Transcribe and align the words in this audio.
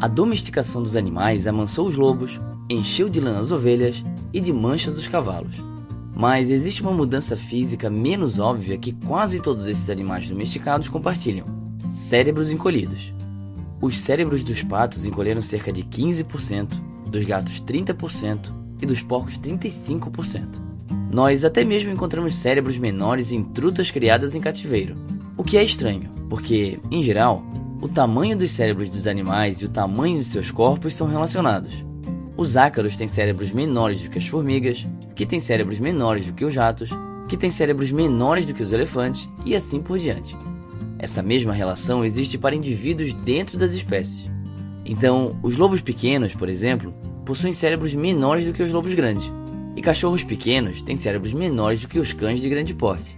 A 0.00 0.06
domesticação 0.06 0.80
dos 0.80 0.94
animais 0.94 1.48
amansou 1.48 1.84
os 1.84 1.96
lobos, 1.96 2.40
encheu 2.70 3.08
de 3.08 3.20
lã 3.20 3.40
as 3.40 3.50
ovelhas 3.50 4.04
e 4.32 4.40
de 4.40 4.52
manchas 4.52 4.96
os 4.96 5.08
cavalos. 5.08 5.56
Mas 6.14 6.50
existe 6.50 6.82
uma 6.82 6.92
mudança 6.92 7.36
física 7.36 7.90
menos 7.90 8.38
óbvia 8.38 8.78
que 8.78 8.92
quase 8.92 9.40
todos 9.40 9.66
esses 9.66 9.90
animais 9.90 10.28
domesticados 10.28 10.88
compartilham: 10.88 11.46
cérebros 11.88 12.52
encolhidos. 12.52 13.12
Os 13.82 13.98
cérebros 13.98 14.44
dos 14.44 14.62
patos 14.62 15.04
encolheram 15.04 15.40
cerca 15.40 15.72
de 15.72 15.82
15%, 15.82 16.80
dos 17.10 17.24
gatos 17.24 17.60
30% 17.60 18.54
e 18.80 18.86
dos 18.86 19.02
porcos 19.02 19.36
35%. 19.36 20.46
Nós 21.10 21.44
até 21.44 21.64
mesmo 21.64 21.90
encontramos 21.90 22.36
cérebros 22.36 22.78
menores 22.78 23.32
em 23.32 23.42
trutas 23.42 23.90
criadas 23.90 24.36
em 24.36 24.40
cativeiro, 24.40 24.96
o 25.36 25.42
que 25.42 25.58
é 25.58 25.64
estranho, 25.64 26.10
porque, 26.28 26.78
em 26.90 27.02
geral, 27.02 27.42
o 27.80 27.88
tamanho 27.88 28.36
dos 28.36 28.50
cérebros 28.50 28.88
dos 28.88 29.06
animais 29.06 29.60
e 29.60 29.64
o 29.64 29.68
tamanho 29.68 30.18
de 30.18 30.24
seus 30.24 30.50
corpos 30.50 30.94
são 30.94 31.06
relacionados. 31.06 31.84
Os 32.36 32.56
ácaros 32.56 32.96
têm 32.96 33.06
cérebros 33.06 33.52
menores 33.52 34.02
do 34.02 34.10
que 34.10 34.18
as 34.18 34.26
formigas, 34.26 34.86
que 35.14 35.24
têm 35.24 35.38
cérebros 35.38 35.78
menores 35.78 36.26
do 36.26 36.32
que 36.32 36.44
os 36.44 36.54
ratos, 36.56 36.90
que 37.28 37.36
têm 37.36 37.50
cérebros 37.50 37.92
menores 37.92 38.46
do 38.46 38.54
que 38.54 38.62
os 38.62 38.72
elefantes 38.72 39.28
e 39.44 39.54
assim 39.54 39.80
por 39.80 39.96
diante. 39.98 40.36
Essa 40.98 41.22
mesma 41.22 41.52
relação 41.52 42.04
existe 42.04 42.36
para 42.36 42.54
indivíduos 42.54 43.14
dentro 43.14 43.56
das 43.56 43.72
espécies. 43.72 44.28
Então, 44.84 45.38
os 45.42 45.56
lobos 45.56 45.80
pequenos, 45.80 46.34
por 46.34 46.48
exemplo, 46.48 46.92
possuem 47.24 47.52
cérebros 47.52 47.94
menores 47.94 48.46
do 48.46 48.52
que 48.52 48.62
os 48.62 48.72
lobos 48.72 48.94
grandes, 48.94 49.32
e 49.76 49.82
cachorros 49.82 50.24
pequenos 50.24 50.82
têm 50.82 50.96
cérebros 50.96 51.32
menores 51.32 51.82
do 51.82 51.88
que 51.88 52.00
os 52.00 52.12
cães 52.12 52.40
de 52.40 52.48
grande 52.48 52.74
porte. 52.74 53.16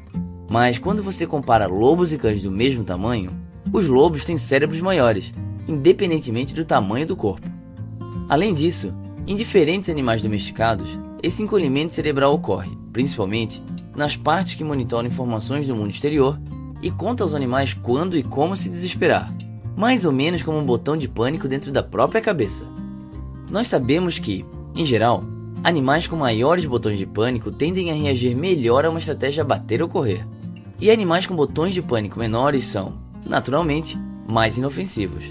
Mas 0.51 0.79
quando 0.79 1.03
você 1.03 1.27
compara 1.27 1.67
lobos 1.67 2.13
e 2.13 2.19
cães 2.19 2.43
do 2.43 2.51
mesmo 2.51 2.85
tamanho, 2.85 3.31
os 3.73 3.87
lobos 3.87 4.25
têm 4.25 4.37
cérebros 4.37 4.81
maiores, 4.81 5.33
independentemente 5.67 6.55
do 6.55 6.65
tamanho 6.65 7.07
do 7.07 7.17
corpo. 7.17 7.47
Além 8.29 8.55
disso, 8.55 8.95
em 9.27 9.35
diferentes 9.35 9.89
animais 9.89 10.23
domesticados, 10.23 10.99
esse 11.23 11.43
encolhimento 11.43 11.93
cerebral 11.93 12.35
ocorre, 12.35 12.71
principalmente 12.93 13.63
nas 13.95 14.17
partes 14.17 14.55
que 14.55 14.65
monitoram 14.65 15.09
informações 15.09 15.67
do 15.67 15.77
mundo 15.77 15.91
exterior 15.91 16.41
e 16.83 16.91
conta 16.91 17.23
aos 17.23 17.35
animais 17.35 17.75
quando 17.75 18.17
e 18.17 18.23
como 18.23 18.57
se 18.57 18.71
desesperar, 18.71 19.33
mais 19.77 20.05
ou 20.05 20.13
menos 20.13 20.43
como 20.43 20.59
um 20.59 20.65
botão 20.65 20.97
de 20.97 21.09
pânico 21.09 21.47
dentro 21.47 21.71
da 21.71 21.83
própria 21.83 22.21
cabeça. 22.21 22.67
Nós 23.51 23.69
sabemos 23.69 24.19
que, 24.19 24.45
em 24.75 24.85
geral, 24.85 25.25
animais 25.63 26.07
com 26.07 26.17
maiores 26.17 26.65
botões 26.65 26.99
de 26.99 27.07
pânico 27.07 27.51
tendem 27.51 27.91
a 27.91 27.95
reagir 27.95 28.35
melhor 28.35 28.85
a 28.85 28.91
uma 28.91 28.99
estratégia 28.99 29.45
bater 29.45 29.83
ou 29.83 29.89
correr, 29.89 30.27
e 30.81 30.91
animais 30.91 31.27
com 31.27 31.37
botões 31.37 31.75
de 31.75 31.83
pânico 31.83 32.19
menores 32.19 32.65
são, 32.65 32.95
naturalmente, 33.27 33.99
mais 34.27 34.59
inofensivos. 34.59 35.25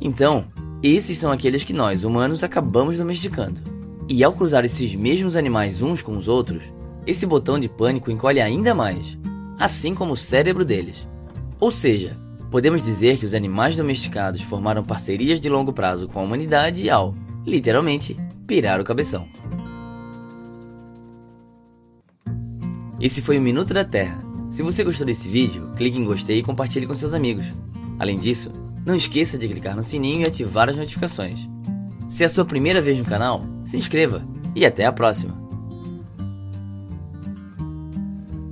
Então, 0.00 0.44
esses 0.82 1.18
são 1.18 1.30
aqueles 1.30 1.64
que 1.64 1.72
nós, 1.72 2.04
humanos, 2.04 2.42
acabamos 2.42 2.98
domesticando. 2.98 3.60
E 4.08 4.22
ao 4.24 4.32
cruzar 4.32 4.64
esses 4.64 4.94
mesmos 4.94 5.36
animais 5.36 5.82
uns 5.82 6.02
com 6.02 6.16
os 6.16 6.28
outros, 6.28 6.72
esse 7.06 7.26
botão 7.26 7.58
de 7.58 7.68
pânico 7.68 8.10
encolhe 8.10 8.40
ainda 8.40 8.74
mais, 8.74 9.18
assim 9.58 9.94
como 9.94 10.12
o 10.12 10.16
cérebro 10.16 10.64
deles. 10.64 11.06
Ou 11.60 11.70
seja, 11.70 12.16
podemos 12.50 12.82
dizer 12.82 13.18
que 13.18 13.26
os 13.26 13.34
animais 13.34 13.76
domesticados 13.76 14.40
formaram 14.40 14.82
parcerias 14.82 15.40
de 15.40 15.48
longo 15.48 15.72
prazo 15.72 16.08
com 16.08 16.20
a 16.20 16.22
humanidade 16.22 16.88
ao, 16.88 17.14
literalmente, 17.46 18.16
pirar 18.46 18.80
o 18.80 18.84
cabeção. 18.84 19.28
Esse 23.00 23.20
foi 23.20 23.38
o 23.38 23.42
Minuto 23.42 23.74
da 23.74 23.84
Terra 23.84 24.27
se 24.50 24.62
você 24.62 24.82
gostou 24.82 25.06
desse 25.06 25.28
vídeo, 25.28 25.72
clique 25.76 25.98
em 25.98 26.04
gostei 26.04 26.38
e 26.38 26.42
compartilhe 26.42 26.86
com 26.86 26.94
seus 26.94 27.12
amigos. 27.12 27.46
Além 27.98 28.18
disso, 28.18 28.50
não 28.84 28.94
esqueça 28.94 29.36
de 29.36 29.46
clicar 29.46 29.76
no 29.76 29.82
sininho 29.82 30.20
e 30.20 30.28
ativar 30.28 30.68
as 30.68 30.76
notificações. 30.76 31.48
Se 32.08 32.22
é 32.22 32.26
a 32.26 32.28
sua 32.28 32.44
primeira 32.44 32.80
vez 32.80 32.98
no 32.98 33.04
canal, 33.04 33.44
se 33.64 33.76
inscreva 33.76 34.26
e 34.54 34.64
até 34.64 34.86
a 34.86 34.92
próxima! 34.92 35.37